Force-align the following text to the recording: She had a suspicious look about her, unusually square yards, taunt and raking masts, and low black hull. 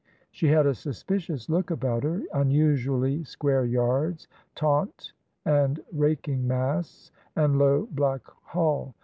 She 0.31 0.47
had 0.47 0.65
a 0.65 0.73
suspicious 0.73 1.47
look 1.47 1.69
about 1.69 2.01
her, 2.01 2.23
unusually 2.33 3.23
square 3.23 3.65
yards, 3.65 4.27
taunt 4.55 5.13
and 5.45 5.79
raking 5.93 6.47
masts, 6.47 7.11
and 7.35 7.59
low 7.59 7.85
black 7.91 8.23
hull. 8.45 8.95